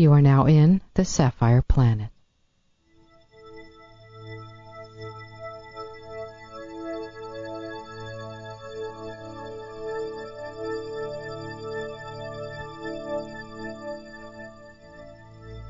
[0.00, 2.08] You are now in the Sapphire Planet.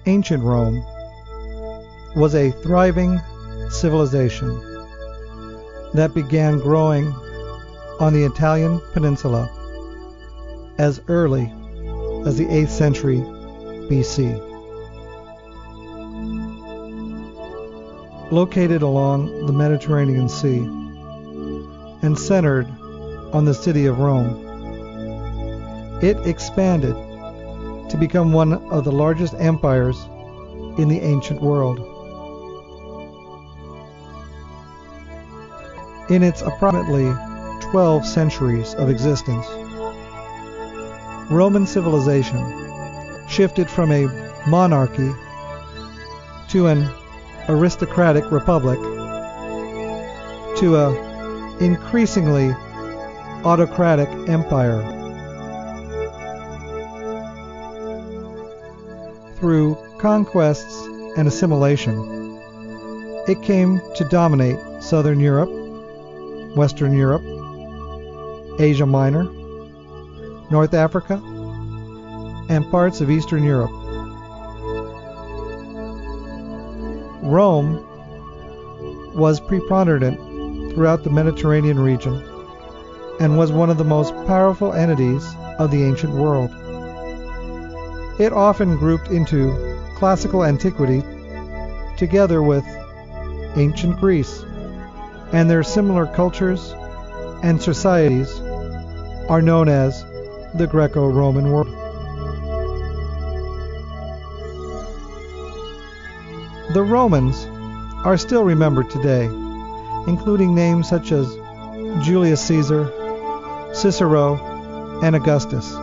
[0.07, 0.77] Ancient Rome
[2.15, 3.19] was a thriving
[3.69, 4.51] civilization
[5.95, 7.07] that began growing
[7.99, 9.51] on the Italian peninsula
[10.79, 11.53] as early
[12.25, 13.25] as the 8th century
[13.91, 14.39] BC.
[18.31, 20.59] Located along the Mediterranean Sea
[22.03, 22.69] and centered
[23.33, 24.47] on the city of Rome,
[26.01, 26.95] it expanded
[27.91, 29.99] to become one of the largest empires
[30.79, 31.81] in the ancient world.
[36.11, 37.13] In its approximately
[37.73, 39.47] 12 centuries of existence,
[41.29, 42.70] Roman civilization
[43.31, 44.07] shifted from a
[44.49, 45.11] monarchy
[46.49, 46.91] to an
[47.49, 48.79] aristocratic republic
[50.59, 52.51] to a increasingly
[53.45, 54.83] autocratic empire.
[59.37, 60.87] Through conquests
[61.17, 62.39] and assimilation,
[63.29, 65.51] it came to dominate southern Europe,
[66.57, 67.23] Western Europe,
[68.59, 69.25] Asia Minor,
[70.51, 71.23] North Africa,
[72.51, 73.71] and parts of Eastern Europe.
[77.23, 77.87] Rome
[79.15, 80.19] was preponderant
[80.75, 82.15] throughout the Mediterranean region
[83.21, 85.25] and was one of the most powerful entities
[85.59, 86.51] of the ancient world.
[88.21, 89.55] It often grouped into
[89.95, 91.05] classical antiquity
[91.97, 92.65] together with
[93.57, 94.43] ancient Greece,
[95.33, 96.75] and their similar cultures
[97.45, 98.41] and societies
[99.29, 100.03] are known as
[100.55, 101.80] the Greco Roman world.
[106.73, 107.47] The Romans
[108.05, 109.25] are still remembered today,
[110.07, 111.27] including names such as
[112.05, 112.85] Julius Caesar,
[113.75, 114.37] Cicero,
[115.03, 115.75] and Augustus.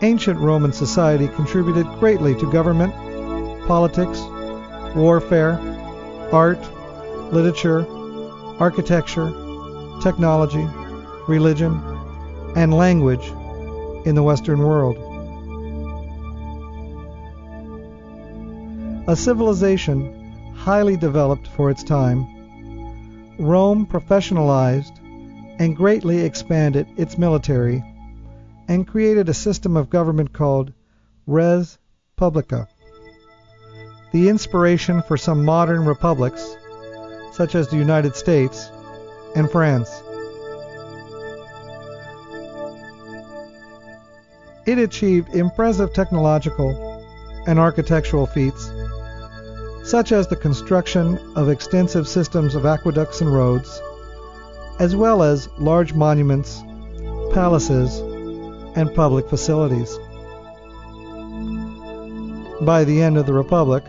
[0.00, 2.94] Ancient Roman society contributed greatly to government,
[3.68, 4.20] politics,
[4.96, 5.58] warfare,
[6.32, 6.58] art,
[7.30, 7.86] literature,
[8.58, 9.30] architecture,
[10.00, 10.66] technology,
[11.28, 11.78] religion,
[12.56, 13.34] and language
[14.06, 15.11] in the Western world.
[19.08, 22.24] A civilization highly developed for its time,
[23.36, 24.96] Rome professionalized
[25.58, 27.82] and greatly expanded its military
[28.68, 30.72] and created a system of government called
[31.26, 31.78] res
[32.16, 32.68] publica.
[34.12, 36.56] The inspiration for some modern republics,
[37.32, 38.70] such as the United States
[39.34, 39.90] and France.
[44.64, 46.70] It achieved impressive technological
[47.48, 48.70] and architectural feats,
[49.82, 53.80] such as the construction of extensive systems of aqueducts and roads,
[54.78, 56.62] as well as large monuments,
[57.32, 57.98] palaces,
[58.76, 59.98] and public facilities.
[62.60, 63.82] By the end of the Republic,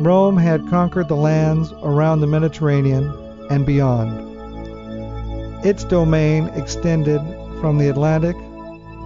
[0.00, 3.12] Rome had conquered the lands around the Mediterranean
[3.48, 4.34] and beyond.
[5.64, 7.20] Its domain extended
[7.60, 8.36] from the Atlantic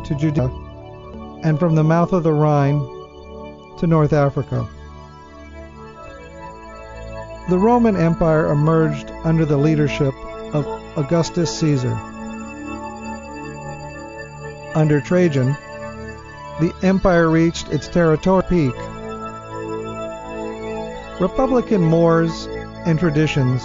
[0.04, 0.48] to Judea
[1.44, 2.78] and from the mouth of the Rhine
[3.78, 4.66] to North Africa.
[7.48, 10.12] The Roman Empire emerged under the leadership
[10.52, 10.66] of
[10.98, 11.94] Augustus Caesar.
[14.74, 15.56] Under Trajan,
[16.60, 18.74] the empire reached its territorial peak.
[21.20, 22.46] Republican mores
[22.84, 23.62] and traditions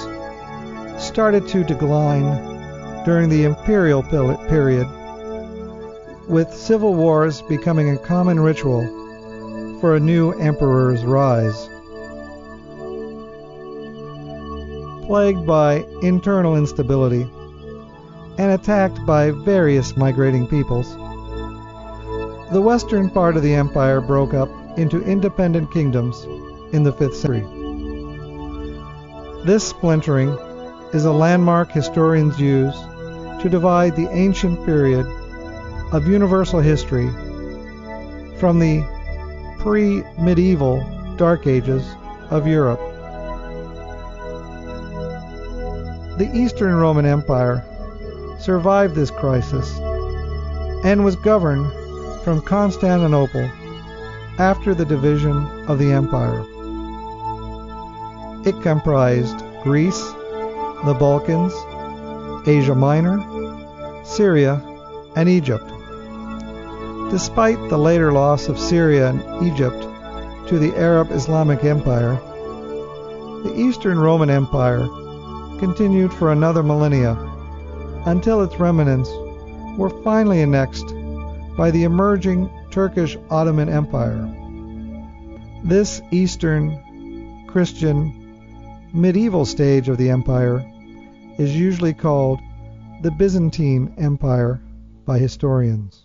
[0.97, 4.88] started to decline during the imperial period,
[6.29, 8.88] with civil wars becoming a common ritual
[9.81, 11.69] for a new emperor's rise.
[15.13, 17.30] Plagued by internal instability
[18.39, 20.95] and attacked by various migrating peoples,
[22.51, 26.24] the western part of the empire broke up into independent kingdoms
[26.74, 27.45] in the 5th century.
[29.45, 30.30] This splintering
[30.94, 32.75] is a landmark historians use
[33.44, 35.06] to divide the ancient period
[35.92, 37.12] of universal history
[38.39, 38.83] from the
[39.60, 40.83] pre medieval
[41.18, 41.86] Dark Ages
[42.31, 42.93] of Europe.
[46.18, 47.65] The Eastern Roman Empire
[48.39, 49.80] survived this crisis
[50.83, 51.71] and was governed
[52.24, 53.50] from Constantinople
[54.38, 55.36] after the division
[55.68, 56.45] of the empire.
[58.45, 60.04] It comprised Greece,
[60.86, 61.54] the Balkans,
[62.48, 63.18] Asia Minor,
[64.06, 64.62] Syria,
[65.15, 65.68] and Egypt.
[67.10, 69.81] Despite the later loss of Syria and Egypt
[70.48, 72.19] to the Arab Islamic Empire,
[73.44, 74.88] the Eastern Roman Empire
[75.63, 77.13] continued for another millennia
[78.06, 79.10] until its remnants
[79.77, 80.94] were finally annexed
[81.56, 84.30] by the emerging Turkish Ottoman Empire.
[85.63, 90.69] This Eastern Christian medieval stage of the empire
[91.38, 92.42] is usually called
[93.01, 94.60] the Byzantine Empire
[95.06, 96.02] by historians.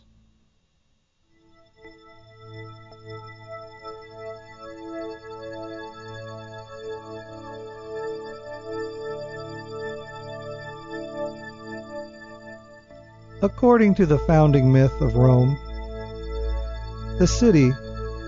[13.40, 15.56] According to the founding myth of Rome,
[17.20, 17.70] the city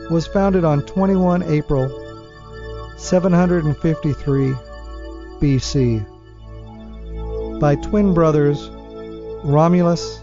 [0.09, 1.89] was founded on 21 April
[2.97, 4.55] 753
[5.41, 6.07] BC
[7.59, 8.71] by twin brothers
[9.43, 10.21] Romulus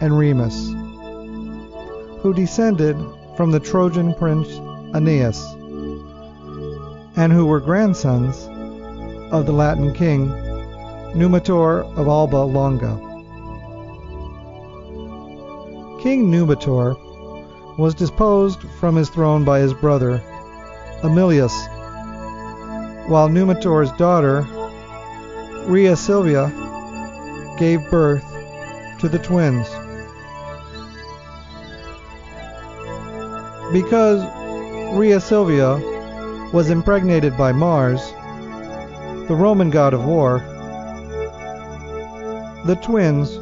[0.00, 0.70] and Remus,
[2.22, 2.96] who descended
[3.36, 4.48] from the Trojan prince
[4.94, 5.44] Aeneas,
[7.16, 8.48] and who were grandsons
[9.30, 10.28] of the Latin king
[11.14, 13.05] Numitor of Alba Longa.
[16.06, 16.94] King Numitor
[17.78, 20.22] was disposed from his throne by his brother
[21.02, 21.52] Amulius,
[23.08, 24.46] while Numitor's daughter
[25.66, 26.46] Rhea Silvia
[27.58, 28.22] gave birth
[29.00, 29.66] to the twins.
[33.72, 34.22] Because
[34.96, 35.74] Rhea Silvia
[36.52, 38.12] was impregnated by Mars,
[39.26, 40.38] the Roman god of war,
[42.64, 43.40] the twins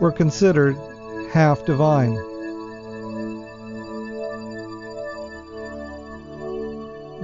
[0.00, 0.74] were considered
[1.32, 2.12] half divine.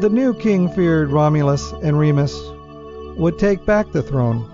[0.00, 2.34] The new king feared Romulus and Remus
[3.18, 4.48] would take back the throne,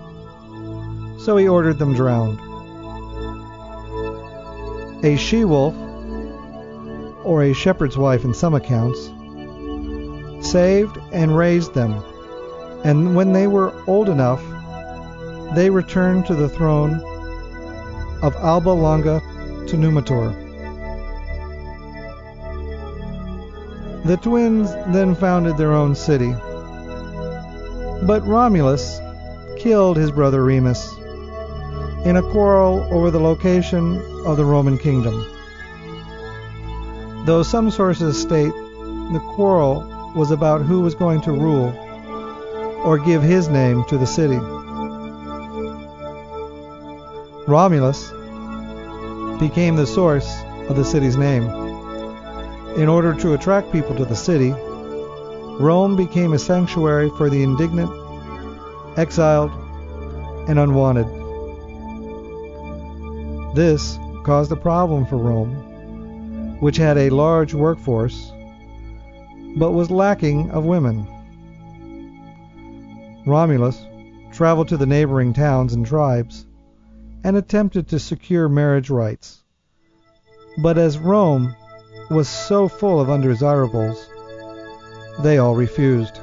[1.17, 2.37] so he ordered them drowned.
[5.05, 5.73] A she wolf,
[7.23, 9.09] or a shepherd's wife in some accounts,
[10.45, 11.93] saved and raised them,
[12.83, 14.43] and when they were old enough,
[15.55, 16.95] they returned to the throne
[18.21, 19.21] of Alba Longa
[19.67, 20.33] to Numitor.
[24.05, 26.31] The twins then founded their own city.
[28.05, 28.99] But Romulus
[29.57, 30.93] killed his brother Remus
[32.05, 35.25] in a quarrel over the location of the Roman kingdom.
[37.25, 41.73] Though some sources state the quarrel was about who was going to rule
[42.85, 44.37] or give his name to the city.
[47.47, 48.11] Romulus
[49.39, 51.43] became the source of the city's name.
[52.77, 54.51] In order to attract people to the city,
[55.59, 57.89] Rome became a sanctuary for the indignant,
[58.97, 59.51] exiled,
[60.49, 61.07] and unwanted.
[63.55, 68.31] This caused a problem for Rome, which had a large workforce
[69.57, 71.07] but was lacking of women.
[73.25, 73.85] Romulus
[74.31, 76.45] traveled to the neighboring towns and tribes
[77.25, 79.41] and attempted to secure marriage rights.
[80.61, 81.55] But as Rome
[82.11, 83.97] was so full of undesirables,
[85.23, 86.19] they all refused.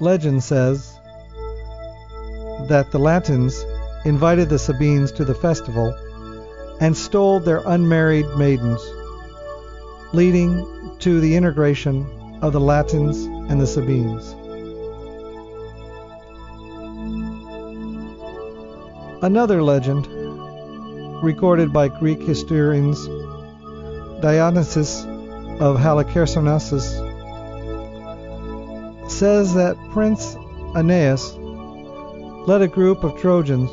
[0.00, 0.98] Legend says
[2.68, 3.66] that the Latins
[4.06, 5.92] invited the Sabines to the festival
[6.80, 8.80] and stole their unmarried maidens,
[10.14, 12.06] leading to the integration
[12.40, 14.34] of the Latins and the Sabines.
[19.24, 20.06] Another legend,
[21.24, 23.06] recorded by Greek historians
[24.20, 25.02] Dionysius
[25.60, 26.84] of Halicarnassus,
[29.10, 30.36] says that Prince
[30.76, 31.36] Aeneas
[32.46, 33.70] led a group of Trojans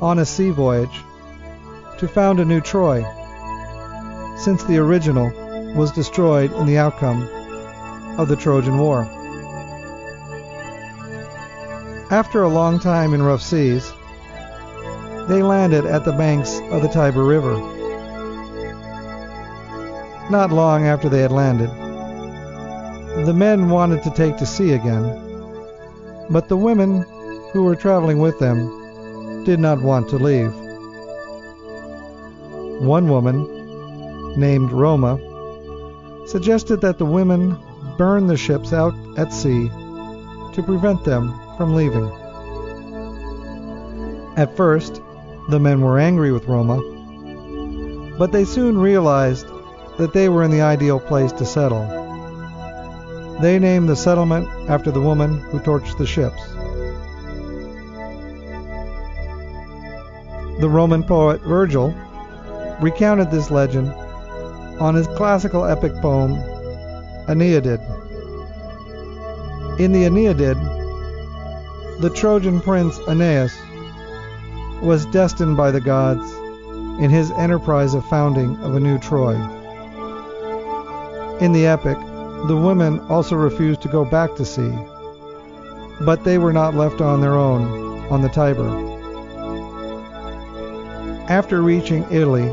[0.00, 1.02] on a sea voyage
[1.98, 3.04] to found a new Troy,
[4.36, 5.30] since the original
[5.76, 7.22] was destroyed in the outcome
[8.18, 9.02] of the Trojan War.
[12.10, 13.92] After a long time in rough seas,
[15.28, 17.56] they landed at the banks of the Tiber River.
[20.30, 21.70] Not long after they had landed,
[23.24, 25.04] the men wanted to take to sea again,
[26.30, 27.06] but the women
[27.52, 30.52] who were traveling with them did not want to leave.
[32.82, 35.18] One woman, named Roma,
[36.26, 37.56] suggested that the women
[37.96, 39.68] burn the ships out at sea
[40.52, 42.10] to prevent them from leaving.
[44.36, 45.00] At first,
[45.48, 46.80] the men were angry with Roma,
[48.18, 49.46] but they soon realized
[49.98, 51.84] that they were in the ideal place to settle.
[53.40, 56.40] They named the settlement after the woman who torched the ships.
[60.60, 61.94] The Roman poet Virgil
[62.80, 63.88] recounted this legend
[64.80, 66.32] on his classical epic poem
[67.28, 67.66] Aeneid.
[69.78, 70.56] In the Aeneid,
[72.00, 73.52] the Trojan prince Aeneas
[74.84, 76.30] was destined by the gods
[77.02, 79.34] in his enterprise of founding of a new Troy.
[81.40, 81.98] In the epic,
[82.46, 84.72] the women also refused to go back to sea,
[86.02, 88.68] but they were not left on their own on the Tiber.
[91.28, 92.48] After reaching Italy,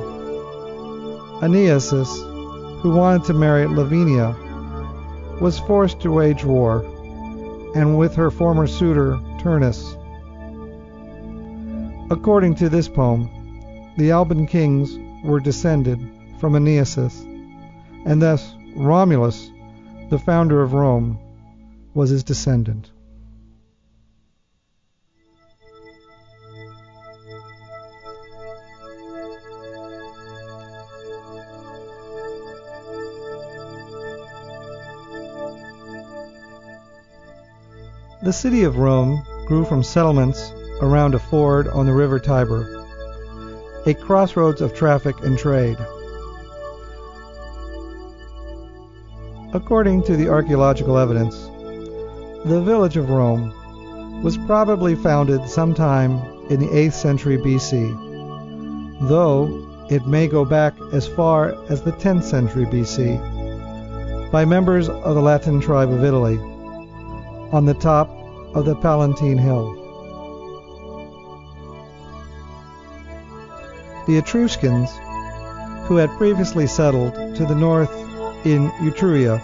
[1.41, 4.35] Aeneas, who wanted to marry Lavinia,
[5.41, 6.85] was forced to wage war,
[7.75, 9.97] and with her former suitor Turnus.
[12.11, 13.29] According to this poem,
[13.95, 15.97] the Alban kings were descended
[16.41, 19.49] from Aeneas, and thus Romulus,
[20.09, 21.17] the founder of Rome,
[21.93, 22.91] was his descendant.
[38.21, 40.51] The city of Rome grew from settlements
[40.81, 42.65] around a ford on the river Tiber,
[43.85, 45.77] a crossroads of traffic and trade.
[49.53, 51.35] According to the archaeological evidence,
[52.45, 53.53] the village of Rome
[54.23, 56.11] was probably founded sometime
[56.49, 62.23] in the 8th century BC, though it may go back as far as the 10th
[62.23, 66.37] century BC by members of the Latin tribe of Italy
[67.51, 68.09] on the top
[68.55, 69.80] of the Palatine Hill.
[74.07, 74.89] The Etruscans,
[75.85, 77.93] who had previously settled to the north
[78.45, 79.39] in Etruria,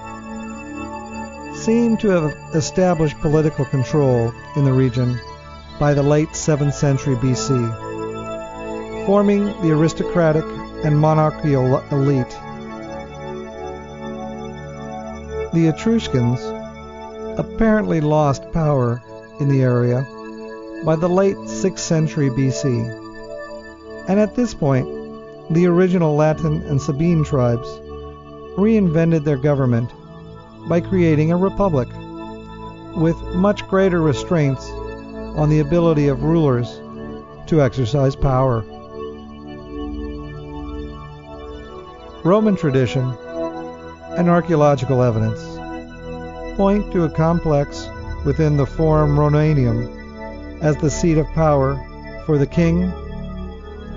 [1.56, 5.20] seem to have established political control in the region
[5.80, 10.44] by the late 7th century BC, forming the aristocratic
[10.84, 12.36] and monarchical elite.
[15.54, 16.42] The Etruscans
[17.40, 19.04] apparently lost power
[19.40, 20.02] in the area
[20.84, 23.07] by the late 6th century BC
[24.08, 24.88] and at this point,
[25.54, 27.68] the original Latin and Sabine tribes
[28.58, 29.92] reinvented their government
[30.68, 31.88] by creating a republic
[32.96, 36.82] with much greater restraints on the ability of rulers
[37.48, 38.62] to exercise power.
[42.24, 43.14] Roman tradition
[44.18, 45.40] and archaeological evidence
[46.58, 47.88] point to a complex
[48.26, 51.76] within the Forum Romanum as the seat of power
[52.26, 52.92] for the king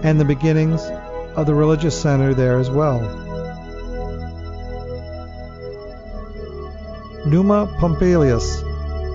[0.03, 0.83] and the beginnings
[1.37, 3.01] of the religious center there as well.
[7.27, 8.63] Numa Pompilius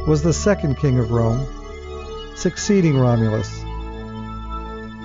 [0.07, 1.45] was the second king of Rome,
[2.35, 3.63] succeeding Romulus.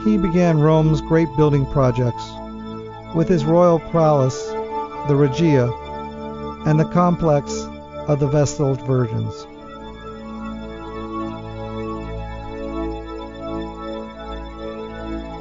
[0.04, 2.30] He began Rome's great building projects
[3.14, 4.48] with his royal palace,
[5.08, 5.70] the Regia,
[6.66, 7.52] and the complex
[8.06, 9.46] of the Vestal Virgins.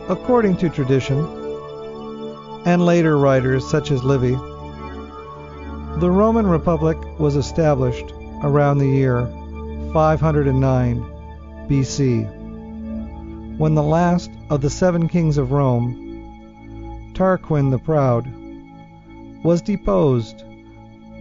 [0.09, 1.19] According to tradition,
[2.65, 4.33] and later writers such as Livy,
[5.99, 8.11] the Roman Republic was established
[8.41, 9.27] around the year
[9.93, 11.01] 509
[11.69, 18.25] BC, when the last of the seven kings of Rome, Tarquin the Proud,
[19.43, 20.43] was deposed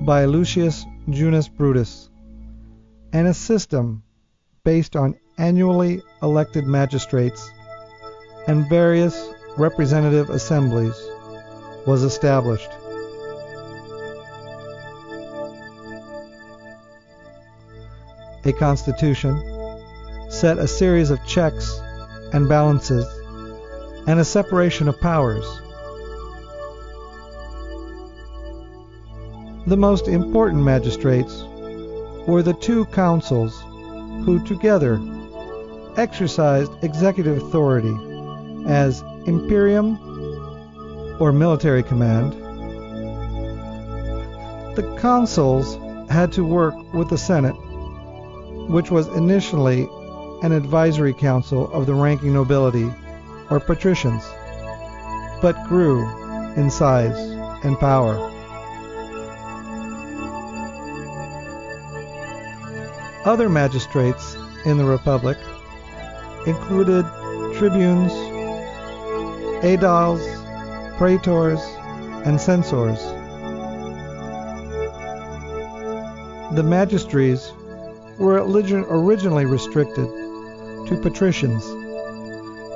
[0.00, 2.08] by Lucius Junius Brutus,
[3.12, 4.02] and a system
[4.64, 7.50] based on annually elected magistrates
[8.48, 9.28] and various
[9.58, 10.96] representative assemblies
[11.86, 12.70] was established.
[18.46, 19.36] A constitution
[20.30, 21.78] set a series of checks
[22.32, 23.06] and balances
[24.06, 25.44] and a separation of powers.
[29.66, 31.42] The most important magistrates
[32.26, 33.60] were the two consuls
[34.24, 34.98] who together
[35.98, 38.07] exercised executive authority
[38.68, 39.98] as imperium
[41.20, 42.32] or military command.
[44.76, 45.76] The consuls
[46.10, 47.56] had to work with the Senate,
[48.70, 49.88] which was initially
[50.42, 52.92] an advisory council of the ranking nobility
[53.50, 54.22] or patricians,
[55.42, 56.06] but grew
[56.54, 57.18] in size
[57.64, 58.16] and power.
[63.24, 65.36] Other magistrates in the Republic
[66.46, 67.04] included
[67.56, 68.12] tribunes,
[69.62, 70.22] aediles,
[70.96, 71.60] praetors,
[72.24, 73.02] and censors.
[76.54, 77.52] The magistracies
[78.18, 80.06] were originally restricted
[80.86, 81.64] to patricians,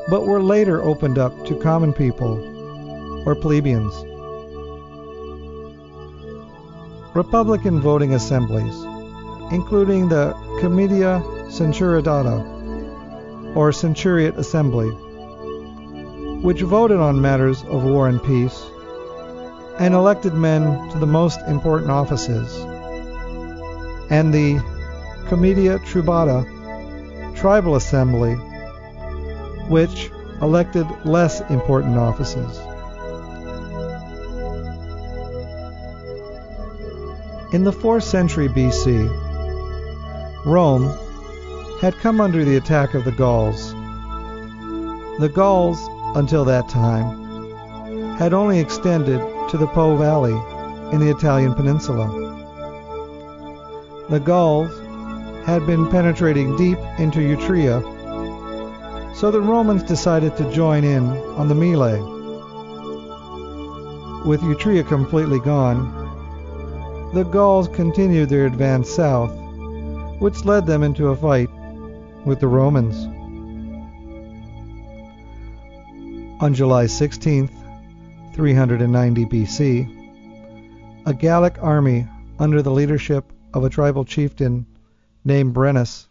[0.08, 2.38] but were later opened up to common people
[3.26, 3.94] or plebeians.
[7.14, 8.74] Republican voting assemblies,
[9.52, 12.44] including the Comitia Centuriata
[13.54, 14.90] or Centuriate Assembly,
[16.42, 18.64] which voted on matters of war and peace
[19.78, 22.58] and elected men to the most important offices,
[24.10, 24.60] and the
[25.28, 26.44] Comitia Tributa
[27.36, 28.34] tribal assembly,
[29.68, 30.10] which
[30.42, 32.58] elected less important offices.
[37.54, 39.08] In the 4th century BC,
[40.44, 40.90] Rome
[41.80, 43.72] had come under the attack of the Gauls.
[45.20, 45.78] The Gauls,
[46.14, 49.20] until that time, had only extended
[49.50, 50.34] to the Po Valley
[50.92, 52.06] in the Italian peninsula.
[54.10, 54.70] The Gauls
[55.46, 57.82] had been penetrating deep into Etruria,
[59.14, 61.04] so the Romans decided to join in
[61.36, 62.00] on the melee.
[64.26, 66.00] With Etruria completely gone,
[67.12, 69.32] the Gauls continued their advance south,
[70.20, 71.50] which led them into a fight
[72.24, 73.11] with the Romans.
[76.42, 77.48] On July 16,
[78.34, 82.08] 390 BC, a Gallic army
[82.40, 84.66] under the leadership of a tribal chieftain
[85.24, 86.08] named Brennus,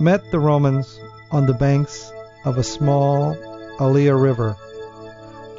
[0.00, 0.98] met the Romans
[1.30, 2.10] on the banks
[2.46, 3.34] of a small
[3.78, 4.56] Allia river,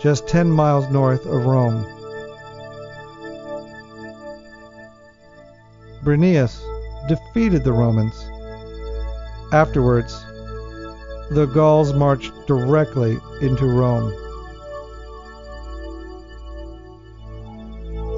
[0.01, 1.85] just 10 miles north of Rome.
[6.01, 6.59] Brennus
[7.07, 8.27] defeated the Romans.
[9.53, 10.25] Afterwards,
[11.31, 14.11] the Gauls marched directly into Rome.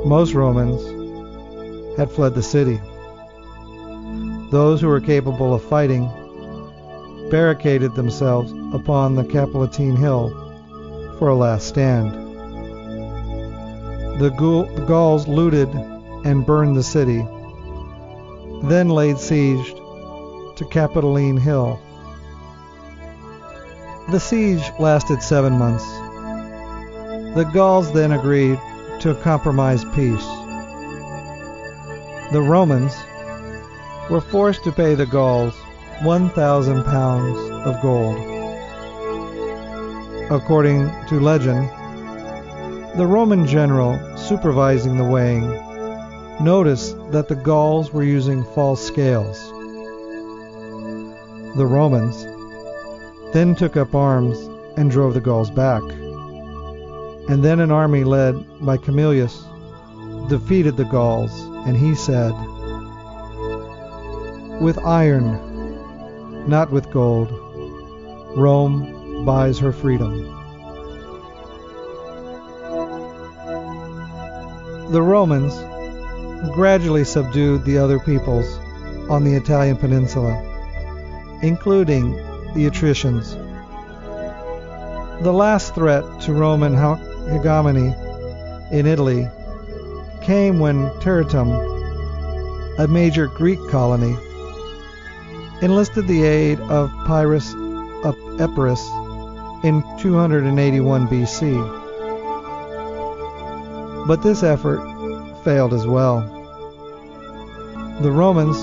[0.08, 0.82] Most Romans
[1.98, 2.80] had fled the city.
[4.50, 6.10] Those who were capable of fighting
[7.30, 10.30] barricaded themselves upon the Capitoline Hill
[11.20, 12.12] for a last stand.
[14.20, 14.30] The
[14.88, 15.70] Gauls looted
[16.24, 17.26] and burned the city,
[18.64, 19.74] then laid siege
[20.56, 21.80] to Capitoline Hill.
[24.10, 25.86] The siege lasted seven months.
[27.36, 28.60] The Gauls then agreed
[29.00, 30.26] to a compromise peace.
[32.32, 32.96] The Romans,
[34.12, 35.54] were forced to pay the Gauls
[36.02, 38.18] 1,000 pounds of gold.
[40.30, 41.70] According to legend,
[42.98, 45.48] the Roman general supervising the weighing
[46.44, 49.40] noticed that the Gauls were using false scales.
[51.56, 52.28] The Romans
[53.34, 54.38] then took up arms
[54.78, 55.84] and drove the Gauls back.
[57.30, 59.44] And then an army led by Camillus
[60.30, 61.32] defeated the Gauls,
[61.66, 62.32] and he said,
[64.62, 67.32] with iron, not with gold.
[68.38, 70.24] Rome buys her freedom.
[74.92, 75.54] The Romans
[76.54, 78.46] gradually subdued the other peoples
[79.10, 80.34] on the Italian peninsula,
[81.42, 82.18] including
[82.54, 83.36] the Etruscans.
[85.24, 87.94] The last threat to Roman hegemony
[88.72, 89.28] in Italy
[90.22, 91.50] came when Tarentum,
[92.80, 94.16] a major Greek colony,
[95.62, 97.54] enlisted the aid of Pyrrhus
[98.04, 98.82] of Epirus
[99.64, 101.82] in 281 BC.
[104.08, 104.82] But this effort
[105.44, 106.22] failed as well.
[108.02, 108.58] The Romans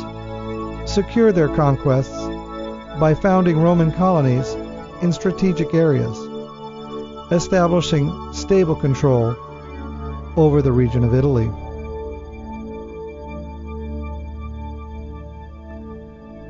[0.91, 2.28] secured their conquests
[2.99, 4.53] by founding Roman colonies
[5.03, 6.17] in strategic areas,
[7.31, 9.37] establishing stable control
[10.37, 11.51] over the region of Italy.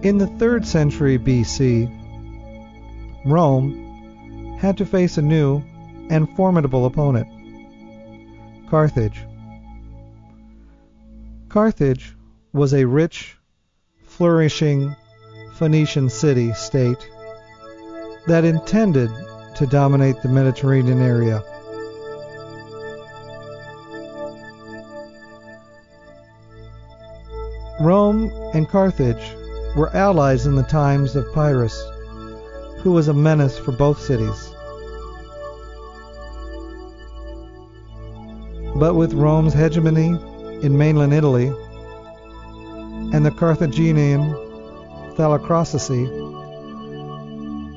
[0.03, 1.89] In the 3rd century BC,
[3.27, 5.63] Rome had to face a new
[6.09, 7.29] and formidable opponent
[8.69, 9.25] Carthage.
[11.49, 12.15] Carthage
[12.53, 13.37] was a rich,
[14.05, 14.95] flourishing
[15.59, 17.09] Phoenician city state
[18.29, 19.11] that intended
[19.57, 21.43] to dominate the Mediterranean area.
[27.81, 29.35] Rome and Carthage
[29.75, 31.77] were allies in the times of Pyrrhus,
[32.83, 34.55] who was a menace for both cities.
[38.77, 40.17] But with Rome's hegemony
[40.63, 41.49] in mainland Italy
[43.13, 44.48] and the Carthaginian
[45.19, 46.07] Thalassocracy,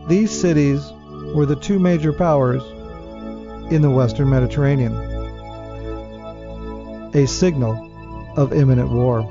[0.07, 0.93] these cities
[1.33, 2.61] were the two major powers
[3.73, 4.93] in the western Mediterranean,
[7.15, 7.73] a signal
[8.37, 9.23] of imminent war.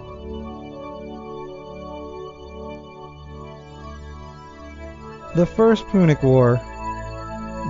[5.37, 6.57] The First Punic War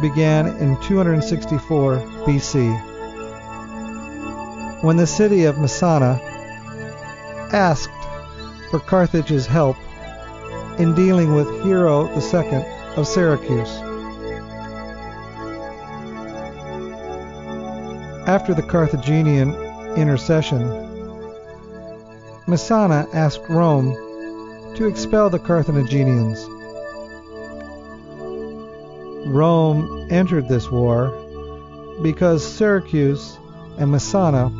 [0.00, 2.88] began in 264 BC
[4.82, 6.18] when the city of Messana
[7.52, 7.90] asked
[8.70, 9.76] for Carthage's help
[10.80, 12.64] in dealing with Hiero II
[12.96, 13.68] of Syracuse.
[18.26, 19.54] After the Carthaginian
[19.96, 20.62] intercession,
[22.46, 23.94] Messana asked Rome
[24.76, 26.46] to expel the Carthaginians.
[29.28, 31.10] Rome entered this war
[32.02, 33.36] because Syracuse
[33.76, 34.50] and Messana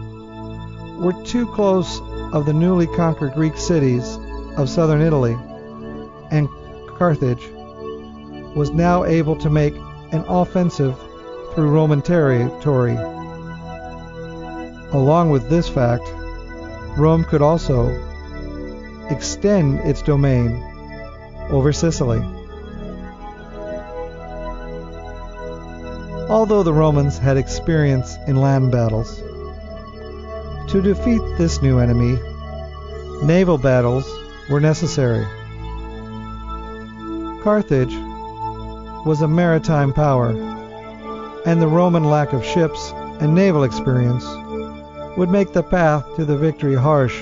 [1.01, 1.99] were too close
[2.35, 4.19] of the newly conquered Greek cities
[4.59, 5.35] of southern Italy,
[6.31, 6.49] and
[6.87, 7.49] Carthage
[8.55, 9.75] was now able to make
[10.13, 10.99] an offensive
[11.55, 12.97] through Roman territory.
[14.93, 16.05] Along with this fact,
[16.97, 17.89] Rome could also
[19.09, 20.63] extend its domain
[21.51, 22.21] over Sicily.
[26.29, 29.21] Although the Romans had experience in land battles,
[30.71, 32.17] to defeat this new enemy,
[33.25, 34.09] naval battles
[34.49, 35.27] were necessary.
[37.43, 37.95] Carthage
[39.07, 40.29] was a maritime power,
[41.47, 44.27] and the Roman lack of ships and naval experience
[45.17, 47.19] would make the path to the victory harsh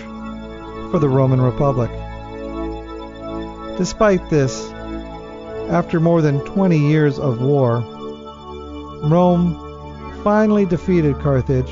[0.91, 1.91] for the Roman Republic.
[3.79, 4.73] Despite this,
[5.71, 7.79] after more than 20 years of war,
[9.05, 9.55] Rome
[10.25, 11.71] finally defeated Carthage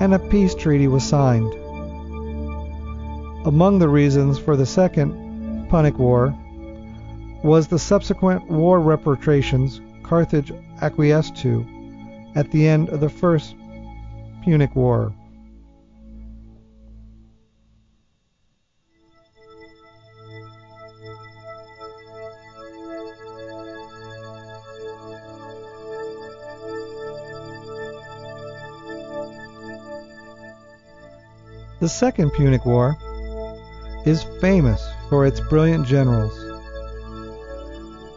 [0.00, 1.52] and a peace treaty was signed.
[3.46, 6.36] Among the reasons for the Second Punic War
[7.44, 11.64] was the subsequent war reparations Carthage acquiesced to
[12.34, 13.54] at the end of the First
[14.42, 15.14] Punic War.
[31.80, 32.96] The Second Punic War
[34.06, 36.43] is famous for its brilliant generals.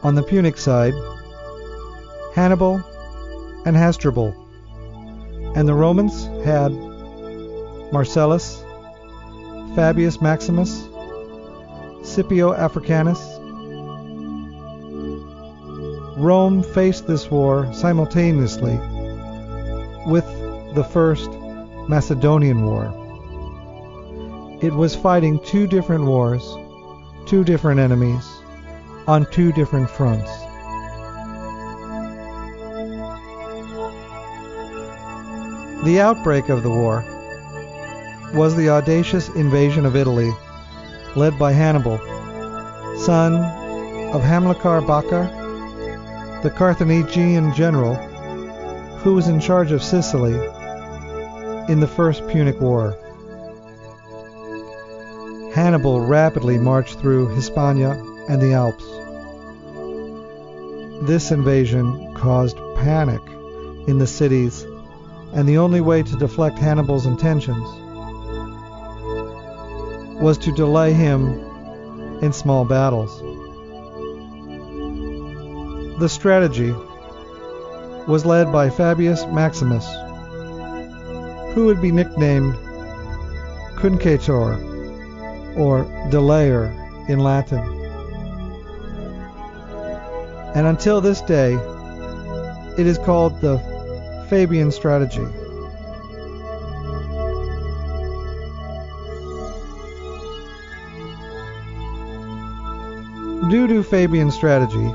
[0.04, 0.94] On the Punic side,
[2.34, 2.84] Hannibal
[3.66, 4.34] and Hasdrubal,
[5.56, 6.72] and the Romans had
[7.92, 8.64] Marcellus,
[9.76, 10.88] Fabius Maximus,
[12.04, 13.20] Scipio Africanus.
[16.18, 18.80] Rome faced this war simultaneously
[20.06, 20.26] with
[20.76, 21.30] the First
[21.90, 22.94] Macedonian War.
[24.62, 26.44] It was fighting two different wars,
[27.26, 28.28] two different enemies,
[29.08, 30.30] on two different fronts.
[35.86, 37.06] The outbreak of the war
[38.34, 40.32] was the audacious invasion of Italy,
[41.16, 41.98] led by Hannibal,
[42.98, 43.36] son
[44.14, 45.32] of Hamilcar Barca,
[46.44, 47.96] the Carthaginian general
[48.98, 50.34] who was in charge of Sicily
[51.72, 52.98] in the First Punic War.
[55.54, 58.86] Hannibal rapidly marched through Hispania and the Alps.
[61.08, 63.22] This invasion caused panic
[63.88, 64.66] in the cities,
[65.34, 67.68] and the only way to deflect Hannibal's intentions
[70.22, 71.40] was to delay him
[72.22, 73.20] in small battles.
[76.00, 76.72] The strategy
[78.08, 79.86] was led by Fabius Maximus,
[81.54, 82.56] who would be nicknamed
[83.76, 84.58] Cunctator
[85.58, 86.74] or Delayer
[87.08, 87.77] in Latin.
[90.56, 91.54] And until this day,
[92.78, 93.58] it is called the
[94.30, 95.26] Fabian strategy.
[103.50, 104.94] Due to Fabian strategy,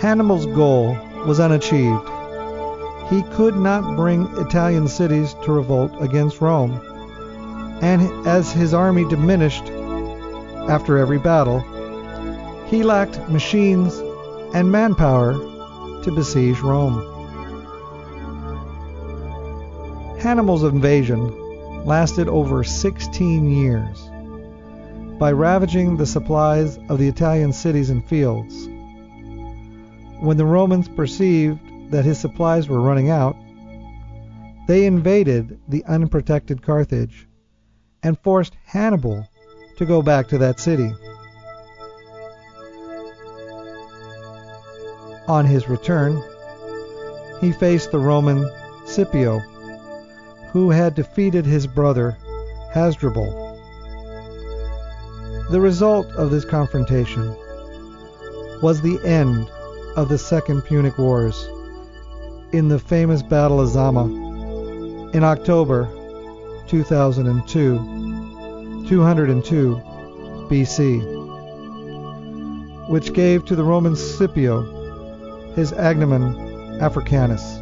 [0.00, 2.08] Hannibal's goal was unachieved.
[3.08, 6.80] He could not bring Italian cities to revolt against Rome,
[7.82, 9.64] and as his army diminished
[10.68, 11.60] after every battle,
[12.66, 14.01] he lacked machines
[14.54, 15.32] and manpower
[16.02, 17.08] to besiege Rome.
[20.20, 24.08] Hannibal's invasion lasted over 16 years.
[25.18, 28.66] By ravaging the supplies of the Italian cities and fields,
[30.20, 31.58] when the Romans perceived
[31.90, 33.36] that his supplies were running out,
[34.68, 37.26] they invaded the unprotected Carthage
[38.02, 39.28] and forced Hannibal
[39.76, 40.92] to go back to that city.
[45.28, 46.20] On his return,
[47.40, 48.44] he faced the Roman
[48.86, 49.38] Scipio,
[50.50, 52.16] who had defeated his brother
[52.72, 53.50] Hasdrubal.
[55.50, 57.34] The result of this confrontation
[58.62, 59.50] was the end
[59.96, 61.48] of the Second Punic Wars
[62.52, 64.06] in the famous Battle of Zama
[65.12, 65.88] in October
[66.66, 69.80] 2002, 202
[70.50, 71.02] BC,
[72.88, 74.81] which gave to the Roman Scipio
[75.54, 77.60] his agnomen Africanus.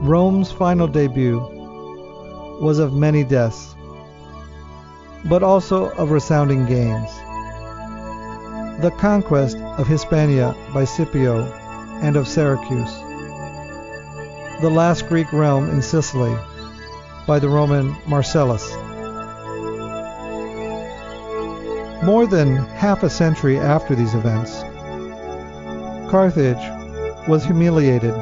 [0.00, 1.38] Rome's final debut
[2.60, 3.74] was of many deaths,
[5.28, 7.10] but also of resounding gains.
[8.80, 11.42] The conquest of Hispania by Scipio
[12.00, 12.94] and of Syracuse.
[14.60, 16.36] The last Greek realm in Sicily
[17.26, 18.72] by the Roman Marcellus.
[22.02, 24.62] More than half a century after these events,
[26.10, 26.64] Carthage
[27.28, 28.14] was humiliated,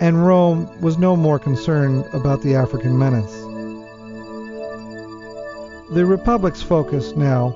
[0.00, 3.30] and Rome was no more concerned about the African menace.
[5.92, 7.54] The Republic's focus now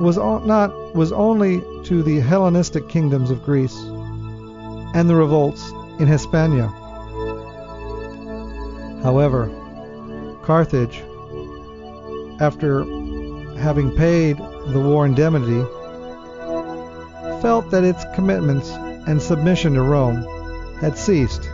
[0.00, 3.76] was not was only to the Hellenistic kingdoms of Greece
[4.94, 6.66] and the revolts in Hispania.
[9.02, 9.48] However,
[10.42, 11.02] Carthage,
[12.40, 12.84] after
[13.58, 15.62] having paid the war indemnity,
[17.40, 18.70] felt that its commitments
[19.06, 20.24] and submission to Rome
[20.80, 21.48] had ceased,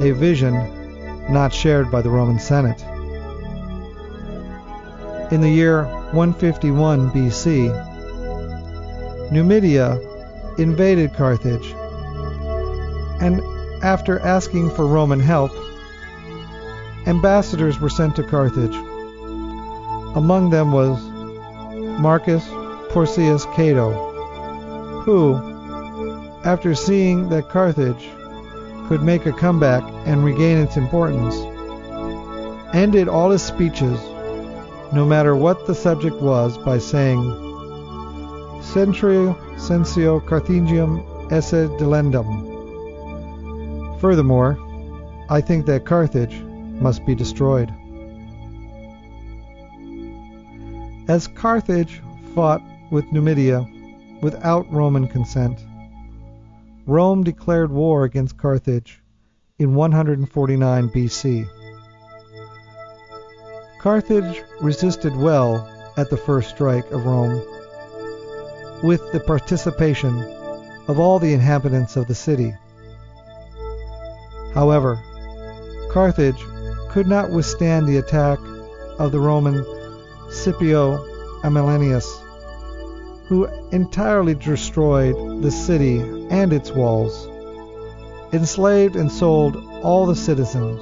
[0.00, 0.54] a vision
[1.32, 2.82] not shared by the Roman Senate.
[5.32, 7.72] In the year 151 BC,
[9.32, 9.98] Numidia
[10.58, 11.74] invaded Carthage,
[13.20, 13.40] and
[13.82, 15.50] after asking for Roman help,
[17.06, 18.76] ambassadors were sent to Carthage.
[20.16, 20.98] Among them was
[22.00, 22.42] Marcus
[22.88, 23.92] Porcius Cato,
[25.02, 25.36] who,
[26.42, 28.08] after seeing that Carthage
[28.88, 31.36] could make a comeback and regain its importance,
[32.74, 34.00] ended all his speeches
[34.90, 37.18] no matter what the subject was, by saying,
[38.62, 42.26] Centrio censeo Carthaginem esse delendum.
[44.00, 44.56] Furthermore,
[45.28, 46.40] I think that Carthage
[46.80, 47.70] must be destroyed.
[51.08, 52.02] As Carthage
[52.34, 53.64] fought with Numidia
[54.22, 55.64] without Roman consent,
[56.84, 59.00] Rome declared war against Carthage
[59.60, 61.48] in 149 BC.
[63.80, 67.40] Carthage resisted well at the first strike of Rome,
[68.82, 70.20] with the participation
[70.88, 72.52] of all the inhabitants of the city.
[74.54, 75.00] However,
[75.92, 76.44] Carthage
[76.90, 78.40] could not withstand the attack
[78.98, 79.64] of the Roman
[80.30, 80.98] Scipio
[81.42, 82.06] Aemilianus,
[83.26, 87.28] who entirely destroyed the city and its walls,
[88.32, 90.80] enslaved and sold all the citizens,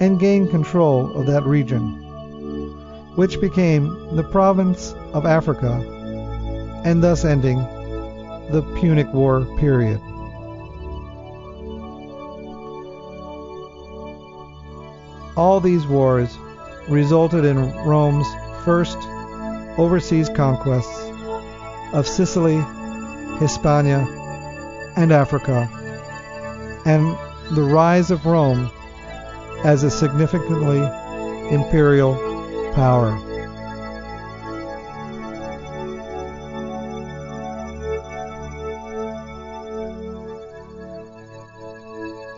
[0.00, 1.84] and gained control of that region,
[3.16, 5.72] which became the province of Africa,
[6.84, 7.58] and thus ending
[8.50, 10.00] the Punic War period.
[15.36, 16.36] All these wars
[16.88, 18.26] resulted in Rome's
[18.64, 18.98] first
[19.78, 21.10] overseas conquests
[21.92, 22.60] of Sicily,
[23.38, 24.06] Hispania,
[24.96, 25.68] and Africa,
[26.84, 27.16] and
[27.56, 28.70] the rise of Rome
[29.64, 30.78] as a significantly
[31.50, 32.14] imperial
[32.74, 33.16] power.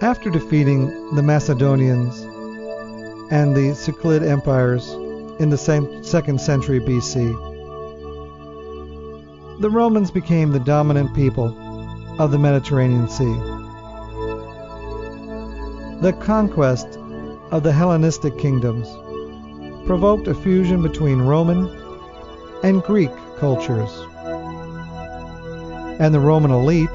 [0.03, 2.20] After defeating the Macedonians
[3.31, 4.91] and the Seleucid empires
[5.39, 5.57] in the
[6.03, 7.51] second century BC,
[9.61, 11.57] the Romans became the dominant people
[12.19, 13.35] of the Mediterranean Sea.
[16.01, 16.99] The conquest
[17.51, 18.89] of the Hellenistic kingdoms
[19.87, 21.69] provoked a fusion between Roman
[22.63, 23.91] and Greek cultures.
[26.01, 26.89] And the Roman elite,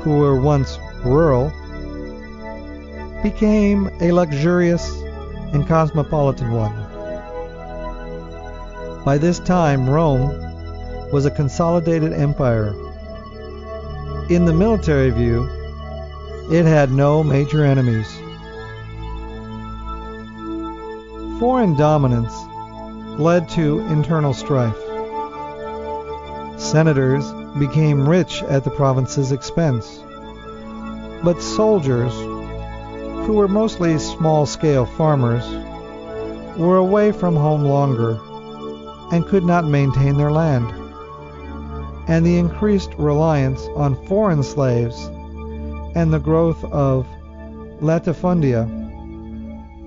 [0.00, 1.52] who were once rural,
[3.22, 4.99] became a luxurious
[5.52, 6.74] and cosmopolitan one.
[9.04, 10.28] By this time, Rome
[11.12, 12.74] was a consolidated empire.
[14.28, 15.48] In the military view,
[16.52, 18.06] it had no major enemies.
[21.40, 22.34] Foreign dominance
[23.18, 24.76] led to internal strife.
[26.60, 27.24] Senators
[27.58, 30.00] became rich at the province's expense,
[31.24, 32.12] but soldiers
[33.30, 35.46] who were mostly small scale farmers,
[36.58, 38.18] were away from home longer
[39.12, 40.68] and could not maintain their land.
[42.08, 45.06] And the increased reliance on foreign slaves
[45.94, 47.06] and the growth of
[47.80, 48.66] latifundia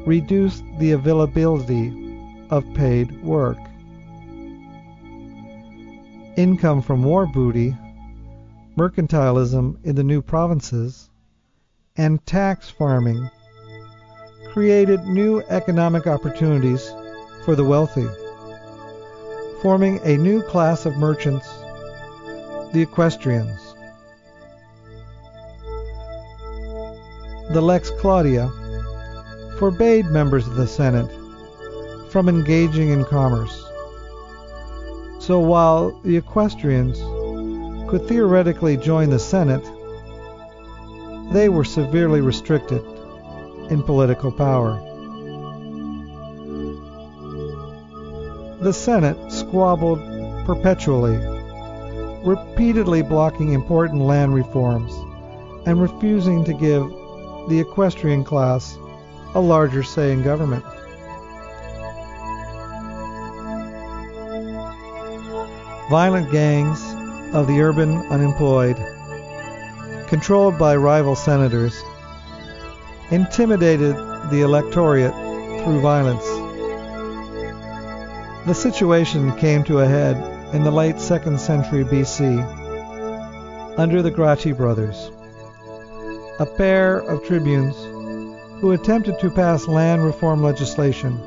[0.07, 1.91] reduced the availability
[2.49, 3.57] of paid work.
[6.37, 7.75] Income from war booty,
[8.77, 11.09] mercantilism in the new provinces,
[11.95, 13.29] and tax farming
[14.51, 16.91] created new economic opportunities
[17.45, 18.07] for the wealthy,
[19.61, 21.47] forming a new class of merchants,
[22.73, 23.59] the equestrians.
[27.51, 28.49] The Lex Claudia
[29.59, 31.11] forbade members of the Senate
[32.11, 33.63] from engaging in commerce.
[35.19, 36.97] So while the equestrians
[37.87, 39.63] could theoretically join the Senate,
[41.33, 42.85] they were severely restricted
[43.71, 44.79] in political power.
[48.61, 49.99] The Senate squabbled
[50.45, 51.17] perpetually,
[52.23, 54.93] repeatedly blocking important land reforms
[55.65, 56.87] and refusing to give
[57.49, 58.77] the equestrian class
[59.33, 60.63] a larger say in government.
[65.89, 66.79] Violent gangs
[67.33, 68.77] of the urban unemployed
[70.07, 71.81] controlled by rival senators,
[73.11, 73.95] intimidated
[74.29, 75.13] the electorate
[75.63, 76.25] through violence.
[78.45, 80.17] The situation came to a head
[80.53, 82.41] in the late 2nd century BC
[83.77, 85.11] under the Gracchi brothers,
[86.39, 87.75] a pair of tribunes
[88.59, 91.17] who attempted to pass land reform legislation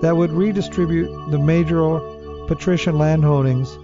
[0.00, 2.00] that would redistribute the major
[2.46, 3.76] patrician landholdings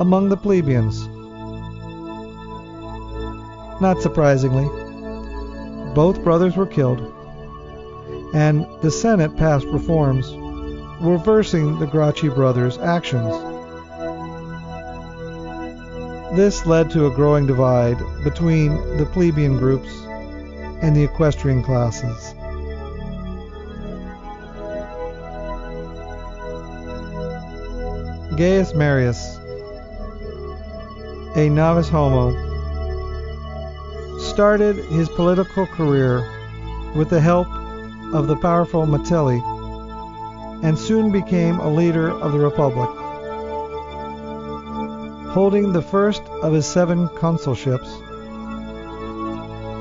[0.00, 1.08] among the plebeians.
[3.80, 4.66] Not surprisingly,
[5.94, 7.00] both brothers were killed,
[8.32, 10.32] and the Senate passed reforms
[11.00, 13.32] reversing the Gracchi brothers' actions.
[16.36, 19.90] This led to a growing divide between the plebeian groups
[20.80, 22.34] and the equestrian classes.
[28.36, 29.38] Gaius Marius,
[31.36, 32.53] a novus homo,
[34.34, 36.28] started his political career
[36.96, 37.46] with the help
[38.12, 39.40] of the powerful Metelli
[40.64, 42.90] and soon became a leader of the Republic.
[45.30, 47.86] Holding the first of his seven consulships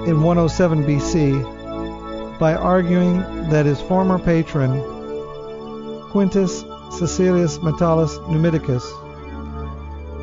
[0.08, 4.80] in 107 BC by arguing that his former patron,
[6.12, 6.62] Quintus
[6.92, 8.84] Caecilius Metellus Numidicus,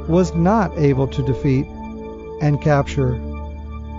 [0.08, 1.66] was not able to defeat
[2.40, 3.20] and capture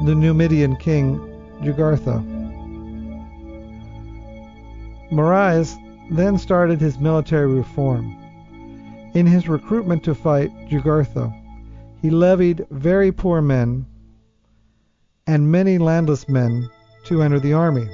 [0.06, 1.20] the Numidian king
[1.62, 2.24] Jugurtha.
[5.12, 5.78] Marius
[6.10, 8.18] then started his military reform.
[9.14, 11.32] In his recruitment to fight Jugurtha,
[12.02, 13.86] he levied very poor men
[15.28, 16.68] and many landless men
[17.06, 17.88] to enter the army.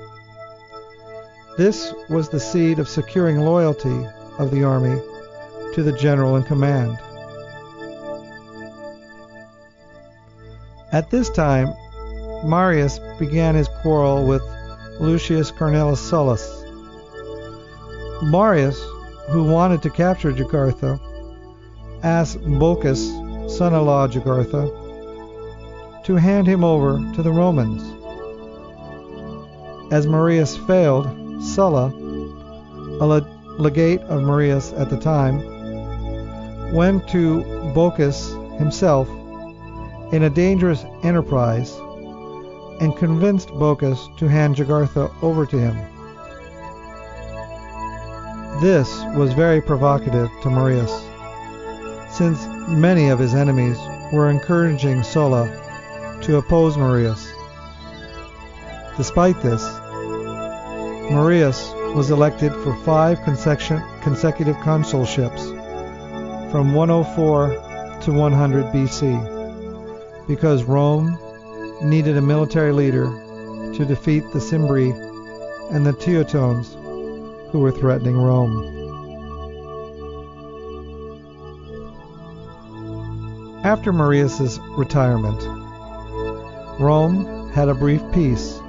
[1.58, 4.06] This was the seed of securing loyalty
[4.38, 5.02] of the army
[5.74, 6.98] to the general in command.
[10.94, 11.74] At this time,
[12.44, 14.42] Marius began his quarrel with
[15.00, 16.38] Lucius Cornelius Sulla.
[18.24, 18.80] Marius,
[19.30, 21.00] who wanted to capture Jugurtha,
[22.04, 23.00] asked Bocchus,
[23.50, 27.84] son-in-law of Jugurtha, to hand him over to the Romans.
[29.92, 31.08] As Marius failed,
[31.44, 31.88] Sulla,
[33.00, 33.06] a
[33.60, 35.42] legate of Marius at the time,
[36.74, 39.10] went to Bocchus himself
[40.12, 41.78] in a dangerous enterprise
[42.80, 45.76] and convinced Bocchus to hand Jugurtha over to him.
[48.62, 50.92] This was very provocative to Marius,
[52.10, 53.78] since many of his enemies
[54.12, 55.46] were encouraging Sulla
[56.24, 57.32] to oppose Marius.
[58.98, 59.64] Despite this,
[61.12, 65.54] Marius was elected for five consecutive consulships
[66.52, 71.18] from 104 to 100 BC because Rome
[71.82, 73.06] needed a military leader
[73.74, 74.92] to defeat the Cimbri
[75.72, 76.76] and the Teutones
[77.52, 78.74] who were threatening Rome.
[83.64, 85.44] After Marius's retirement,
[86.80, 88.60] Rome had a brief peace,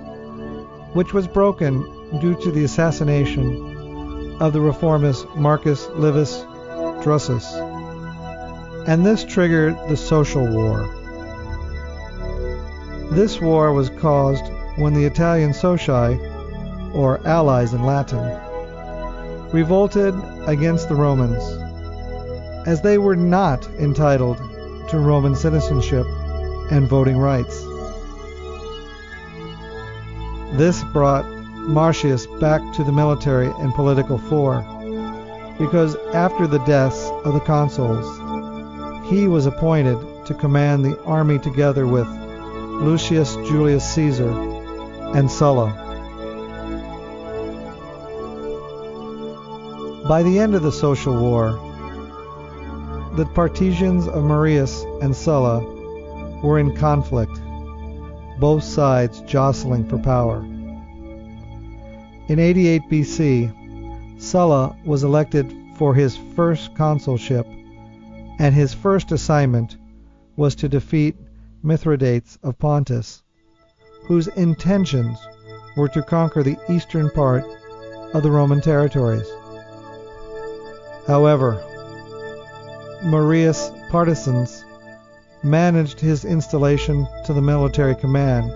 [0.93, 1.83] which was broken
[2.21, 6.43] due to the assassination of the reformist Marcus Livius
[7.03, 7.45] Drusus,
[8.89, 10.98] and this triggered the Social War.
[13.11, 14.45] This war was caused
[14.77, 16.19] when the Italian Socii,
[16.95, 18.39] or allies in Latin,
[19.51, 20.15] revolted
[20.47, 21.43] against the Romans,
[22.67, 24.37] as they were not entitled
[24.91, 26.07] to Roman citizenship
[26.71, 27.59] and voting rights.
[30.59, 31.25] This brought
[31.67, 34.61] Marius back to the military and political fore,
[35.59, 38.07] because after the deaths of the consuls,
[39.09, 42.07] he was appointed to command the army together with
[42.81, 44.31] Lucius Julius Caesar,
[45.13, 45.67] and Sulla.
[50.09, 51.51] By the end of the social war,
[53.17, 55.61] the partisans of Marius and Sulla
[56.41, 57.41] were in conflict,
[58.39, 60.39] both sides jostling for power.
[62.29, 67.45] In 88 BC, Sulla was elected for his first consulship,
[68.39, 69.77] and his first assignment
[70.37, 71.17] was to defeat
[71.63, 73.23] Mithridates of Pontus,
[74.07, 75.19] whose intentions
[75.77, 77.45] were to conquer the eastern part
[78.15, 79.29] of the Roman territories.
[81.07, 81.63] However,
[83.05, 84.65] Marius' partisans
[85.43, 88.53] managed his installation to the military command,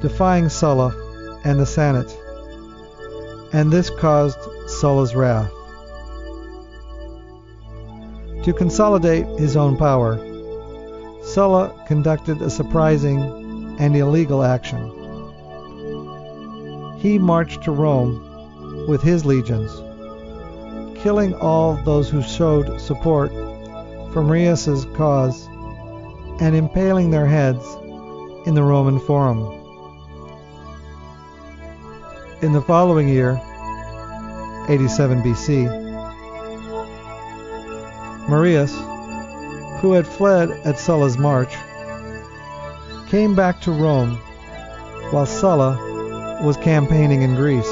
[0.00, 0.94] defying Sulla
[1.44, 2.16] and the Senate,
[3.52, 5.50] and this caused Sulla's wrath.
[8.44, 10.31] To consolidate his own power,
[11.32, 13.18] Sulla conducted a surprising
[13.78, 14.82] and illegal action.
[16.98, 19.72] He marched to Rome with his legions,
[21.02, 23.32] killing all those who showed support
[24.12, 25.46] for Marius's cause
[26.38, 27.64] and impaling their heads
[28.44, 29.40] in the Roman Forum.
[32.42, 33.40] In the following year,
[34.68, 35.80] 87 BC,
[38.28, 38.91] Marius
[39.82, 41.52] who had fled at Sulla's march,
[43.08, 44.14] came back to Rome
[45.10, 47.68] while Sulla was campaigning in Greece.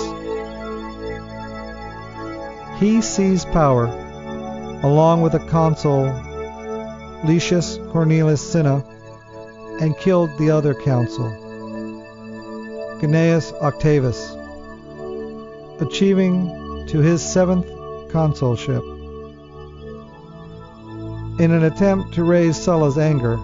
[2.80, 3.86] He seized power
[4.82, 6.06] along with the consul
[7.24, 8.84] Lucius Cornelius Cinna
[9.80, 11.30] and killed the other consul,
[13.00, 14.34] Gnaeus Octavius,
[15.80, 17.68] achieving to his seventh
[18.10, 18.82] consulship.
[21.38, 23.38] In an attempt to raise Sulla's anger,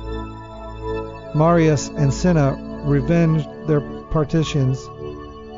[1.34, 3.80] Marius and Cinna revenged their
[4.10, 4.86] partisans,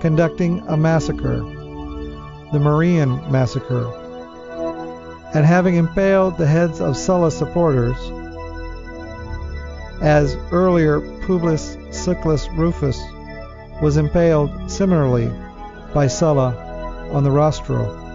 [0.01, 1.41] conducting a massacre,
[2.53, 3.87] the Marian Massacre,
[5.35, 7.97] and having impaled the heads of Sulla's supporters,
[10.01, 13.01] as earlier Publius Sulpicius Rufus
[13.83, 15.31] was impaled similarly
[15.93, 16.55] by Sulla
[17.13, 18.08] on the rostro.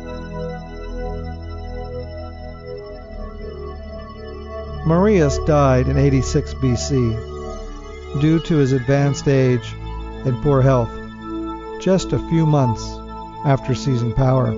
[4.85, 9.73] Marius died in 86 BC due to his advanced age
[10.25, 10.91] and poor health,
[11.79, 12.83] just a few months
[13.45, 14.51] after seizing power.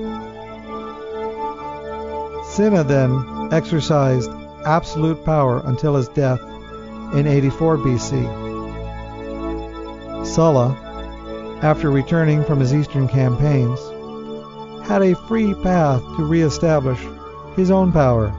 [2.43, 4.31] Cinna then exercised
[4.65, 6.41] absolute power until his death
[7.13, 8.25] in 84 BC.
[10.25, 10.75] Sulla,
[11.61, 13.79] after returning from his eastern campaigns,
[14.87, 16.99] had a free path to re-establish
[17.55, 18.35] his own power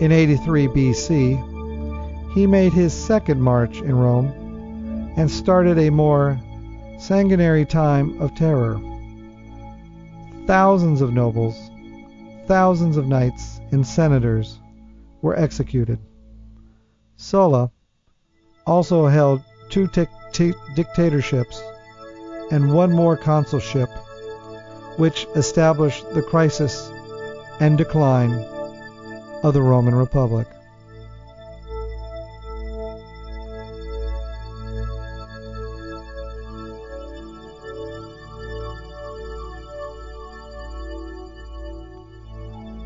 [0.00, 6.38] in 83 BC, he made his second march in Rome and started a more
[6.98, 8.80] sanguinary time of terror.
[10.46, 11.56] Thousands of nobles,
[12.46, 14.60] thousands of knights, and senators
[15.20, 15.98] were executed.
[17.16, 17.70] Sulla
[18.66, 19.88] also held two
[20.76, 21.62] dictatorships
[22.50, 23.90] and one more consulship,
[24.96, 26.90] which established the crisis
[27.60, 28.44] and decline
[29.42, 30.46] of the Roman Republic.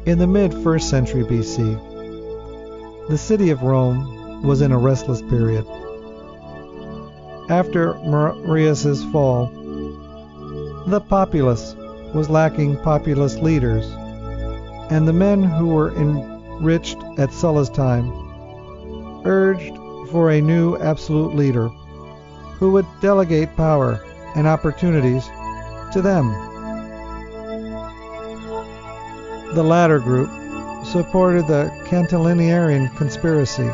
[0.05, 5.64] In the mid 1st century BC, the city of Rome was in a restless period.
[7.48, 9.46] After Marius's fall,
[10.88, 11.76] the populace
[12.12, 13.86] was lacking populist leaders,
[14.90, 16.32] and the men who were in
[16.63, 18.13] enriched at Sulla's time
[19.27, 19.77] urged
[20.13, 21.69] for a new absolute leader
[22.59, 24.01] who would delegate power
[24.37, 25.27] and opportunities
[25.93, 26.31] to them.
[29.57, 30.31] The latter group
[30.87, 33.69] supported the Catilinarian conspiracy,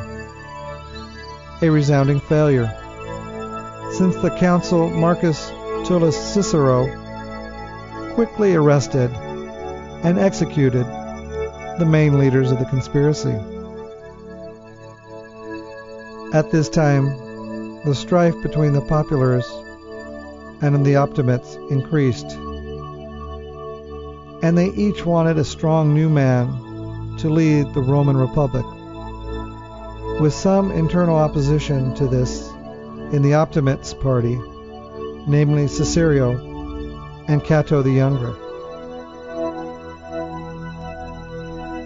[1.60, 2.68] a resounding failure,
[3.92, 5.50] since the consul Marcus
[5.86, 6.86] Tullius Cicero
[8.14, 9.10] quickly arrested
[10.04, 10.86] and executed
[11.78, 13.34] the main leaders of the conspiracy.
[16.34, 17.06] At this time,
[17.84, 19.48] the strife between the populares
[20.60, 22.32] and the optimates increased,
[24.42, 28.66] and they each wanted a strong new man to lead the Roman Republic.
[30.20, 32.48] With some internal opposition to this
[33.12, 34.36] in the Optimates party,
[35.28, 36.36] namely Cicero
[37.28, 38.47] and Cato the Younger.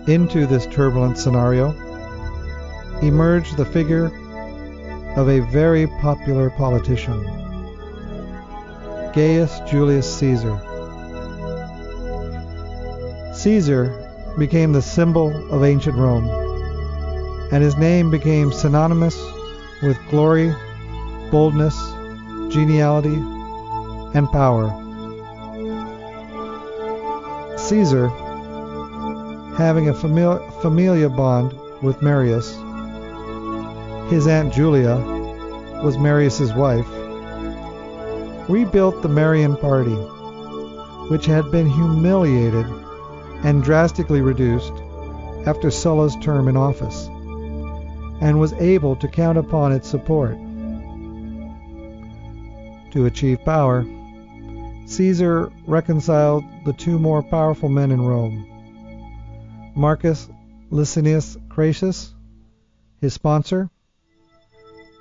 [0.09, 1.71] Into this turbulent scenario
[3.03, 4.07] emerged the figure
[5.17, 7.23] of a very popular politician,
[9.15, 10.59] Gaius Julius Caesar.
[13.33, 16.27] Caesar became the symbol of ancient Rome,
[17.53, 19.17] and his name became synonymous
[19.85, 20.53] with glory,
[21.31, 21.79] boldness,
[22.53, 23.15] geniality,
[24.15, 24.67] and power.
[27.57, 28.11] Caesar
[29.57, 32.57] having a famili- familia bond with Marius.
[34.11, 34.97] His aunt Julia
[35.83, 36.89] was Marius's wife.
[38.49, 39.97] Rebuilt the Marian party,
[41.11, 42.67] which had been humiliated
[43.45, 44.73] and drastically reduced
[45.47, 47.09] after Sulla's term in office,
[48.21, 50.37] and was able to count upon its support.
[52.93, 53.85] To achieve power,
[54.87, 58.47] Caesar reconciled the two more powerful men in Rome,
[59.75, 60.29] Marcus
[60.71, 62.15] Licinius Crassus,
[63.01, 63.71] his sponsor,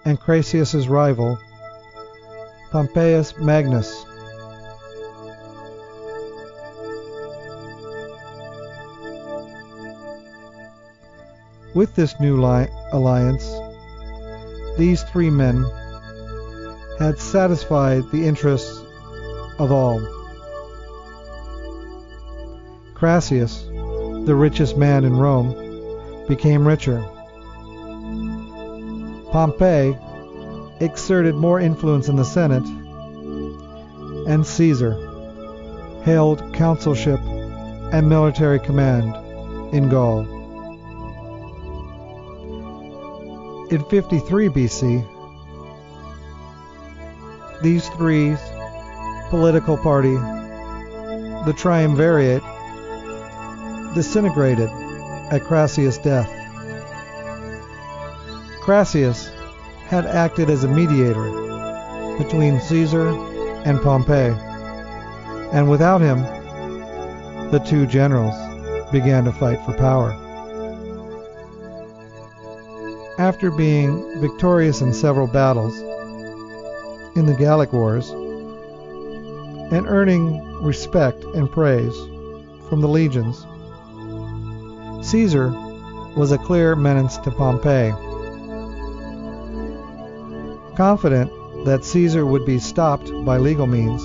[0.06, 1.38] and Crassus's rival,
[2.72, 4.06] Pompeius Magnus.
[11.74, 13.50] With this new li- alliance,
[14.78, 15.66] these three men
[16.98, 18.84] had satisfied the interests
[19.60, 20.00] of all.
[22.94, 23.71] Crassus,
[24.26, 25.56] the richest man in Rome,
[26.28, 27.02] became richer.
[29.32, 29.98] Pompey
[30.80, 32.66] exerted more influence in the Senate,
[34.28, 34.94] and Caesar
[36.04, 37.20] held consulship
[37.92, 39.16] and military command
[39.74, 40.22] in Gaul.
[43.72, 45.08] In 53 BC,
[47.62, 48.36] these three
[49.30, 50.16] political party,
[51.46, 52.44] the Triumvirate,
[53.94, 54.70] disintegrated
[55.32, 56.30] at Crassus' death.
[58.62, 59.30] Crassus
[59.88, 63.10] had acted as a mediator between Caesar
[63.66, 64.34] and Pompey,
[65.52, 66.22] and without him,
[67.52, 68.36] the two generals
[68.92, 70.12] began to fight for power.
[73.18, 75.78] After being victorious in several battles
[77.16, 78.10] in the Gallic Wars
[79.72, 81.96] and earning respect and praise
[82.70, 83.46] from the legions,
[85.12, 85.50] Caesar
[86.16, 87.92] was a clear menace to Pompey.
[90.78, 91.30] Confident
[91.66, 94.02] that Caesar would be stopped by legal means,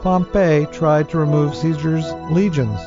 [0.00, 2.80] Pompey tried to remove Caesar's legions.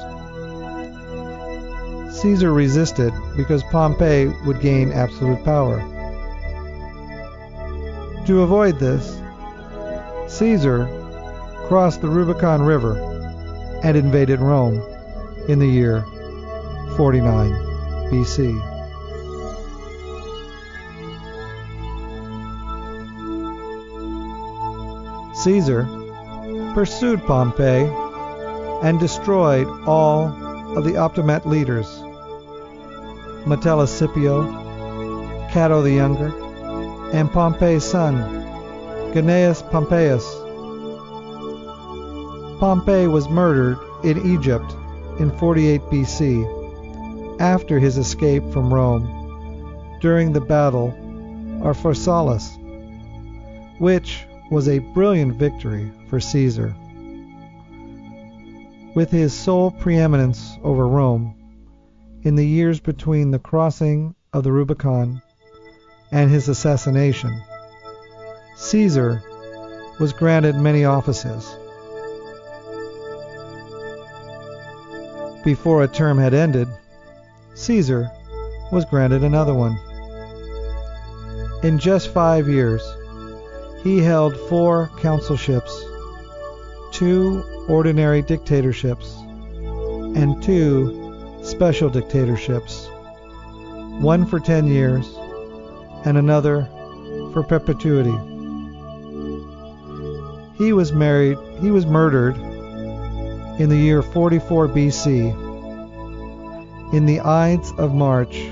[2.20, 5.82] Caesar resisted because Pompey would gain absolute power.
[8.26, 9.22] To avoid this,
[10.30, 10.88] Caesar
[11.68, 12.98] crossed the Rubicon River
[13.84, 14.82] and invaded Rome
[15.48, 16.04] in the year
[17.02, 17.50] 49
[18.12, 18.54] BC.
[25.36, 25.88] Caesar
[26.76, 27.90] pursued Pompey
[28.86, 30.28] and destroyed all
[30.78, 31.88] of the Optimate leaders
[33.48, 34.46] Metellus Scipio,
[35.52, 36.32] Cato the Younger,
[37.14, 38.14] and Pompey's son,
[39.12, 40.24] Gnaeus Pompeius.
[42.60, 44.76] Pompey was murdered in Egypt
[45.18, 46.61] in 48 BC
[47.40, 50.90] after his escape from Rome during the Battle
[51.64, 52.58] of Pharsalus,
[53.80, 56.76] which was a brilliant victory for Caesar.
[58.94, 61.34] with his sole preeminence over Rome
[62.24, 65.22] in the years between the crossing of the Rubicon
[66.12, 67.42] and his assassination,
[68.58, 69.24] Caesar
[70.00, 71.56] was granted many offices.
[75.44, 76.68] Before a term had ended,
[77.54, 78.10] Caesar
[78.72, 79.78] was granted another one.
[81.64, 82.82] In just five years,
[83.84, 85.72] he held four consulships,
[86.92, 89.16] two ordinary dictatorships,
[90.16, 92.88] and two special dictatorships,
[94.00, 95.14] one for ten years
[96.06, 96.68] and another
[97.34, 98.16] for perpetuity.
[100.58, 102.38] He was married, he was murdered
[103.60, 105.51] in the year 44 BC
[106.92, 108.50] in the Ides of March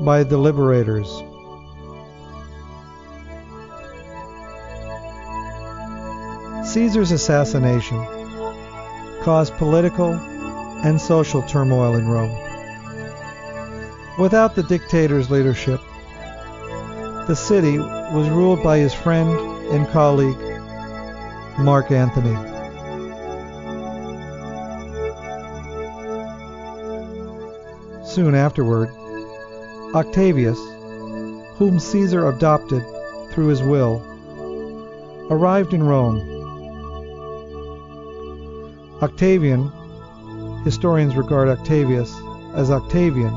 [0.00, 1.22] by the liberators.
[6.72, 7.98] Caesar's assassination
[9.22, 10.12] caused political
[10.84, 12.36] and social turmoil in Rome.
[14.18, 15.80] Without the dictator's leadership,
[17.26, 19.30] the city was ruled by his friend
[19.72, 20.38] and colleague,
[21.58, 22.51] Mark Antony.
[28.12, 28.90] Soon afterward,
[29.94, 30.58] Octavius,
[31.56, 32.84] whom Caesar adopted
[33.30, 34.02] through his will,
[35.30, 36.20] arrived in Rome.
[39.00, 39.72] Octavian,
[40.62, 42.14] historians regard Octavius
[42.52, 43.32] as Octavian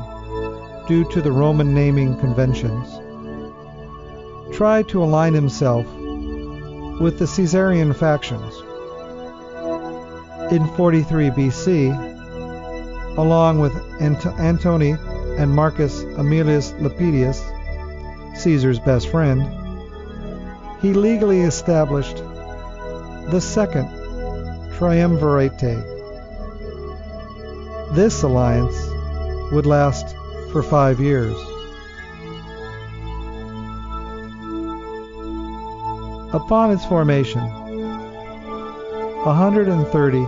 [0.86, 2.86] due to the Roman naming conventions,
[4.54, 5.86] tried to align himself
[7.00, 8.54] with the Caesarian factions.
[10.52, 12.05] In 43 BC,
[13.16, 14.96] along with Ant- Antony
[15.38, 17.42] and Marcus Aemilius Lepidus,
[18.36, 19.42] Caesar's best friend,
[20.80, 22.18] he legally established
[23.30, 23.88] the second
[24.74, 25.58] triumvirate.
[27.94, 28.76] This alliance
[29.52, 30.14] would last
[30.52, 31.36] for five years.
[36.34, 37.40] Upon its formation,
[39.24, 40.18] 130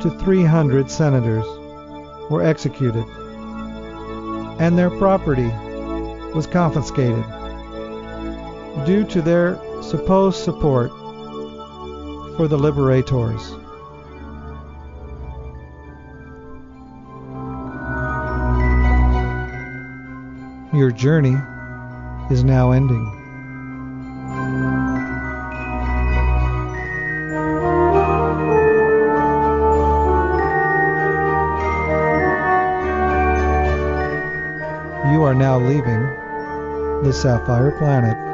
[0.00, 1.44] to 300 senators
[2.30, 3.04] were executed,
[4.58, 5.50] and their property
[6.34, 7.24] was confiscated
[8.86, 10.90] due to their supposed support
[12.36, 13.52] for the liberators.
[20.74, 21.36] Your journey
[22.30, 23.23] is now ending.
[35.64, 36.02] Leaving
[37.02, 38.33] the Sapphire Planet.